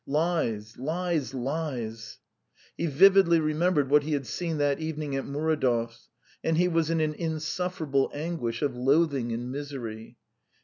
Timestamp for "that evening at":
4.57-5.27